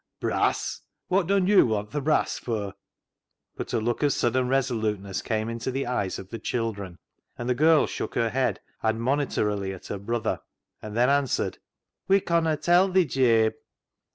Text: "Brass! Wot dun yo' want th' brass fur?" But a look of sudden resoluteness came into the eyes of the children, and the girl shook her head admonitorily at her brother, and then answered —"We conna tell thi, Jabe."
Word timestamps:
"Brass! 0.19 0.81
Wot 1.09 1.27
dun 1.27 1.45
yo' 1.45 1.63
want 1.63 1.91
th' 1.91 2.03
brass 2.03 2.39
fur?" 2.39 2.73
But 3.55 3.71
a 3.71 3.79
look 3.79 4.01
of 4.01 4.11
sudden 4.11 4.47
resoluteness 4.47 5.21
came 5.21 5.47
into 5.47 5.69
the 5.69 5.85
eyes 5.85 6.17
of 6.17 6.29
the 6.29 6.39
children, 6.39 6.97
and 7.37 7.47
the 7.47 7.53
girl 7.53 7.85
shook 7.85 8.15
her 8.15 8.31
head 8.31 8.61
admonitorily 8.83 9.73
at 9.75 9.85
her 9.85 9.99
brother, 9.99 10.41
and 10.81 10.97
then 10.97 11.11
answered 11.11 11.59
—"We 12.07 12.19
conna 12.19 12.57
tell 12.57 12.91
thi, 12.91 13.05
Jabe." 13.05 13.53